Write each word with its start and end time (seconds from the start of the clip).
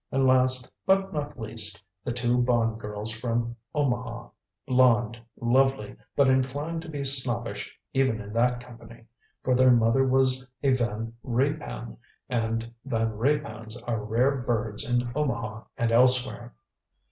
And 0.11 0.25
last 0.25 0.71
but 0.83 1.13
not 1.13 1.39
least 1.39 1.85
the 2.03 2.11
two 2.11 2.39
Bond 2.39 2.79
girls 2.79 3.11
from 3.11 3.55
Omaha 3.75 4.29
blond, 4.65 5.19
lovely, 5.39 5.95
but 6.15 6.27
inclined 6.27 6.81
to 6.81 6.89
be 6.89 7.05
snobbish 7.05 7.77
even 7.93 8.19
in 8.19 8.33
that 8.33 8.65
company, 8.65 9.05
for 9.43 9.53
their 9.53 9.69
mother 9.69 10.03
was 10.03 10.47
a 10.63 10.71
Van 10.73 11.13
Reypan, 11.23 11.97
and 12.29 12.73
Van 12.83 13.11
Reypans 13.11 13.77
are 13.85 14.03
rare 14.03 14.37
birds 14.37 14.89
in 14.89 15.07
Omaha 15.13 15.65
and 15.77 15.91
elsewhere. 15.91 16.55